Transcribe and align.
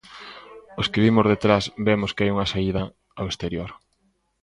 Os 0.81 0.87
que 0.91 1.03
vimos 1.05 1.29
detrás 1.33 1.63
vemos 1.87 2.11
que 2.15 2.23
hai 2.23 2.31
unha 2.35 2.49
saída 2.53 2.81
ao 3.19 3.25
exterior. 3.31 3.69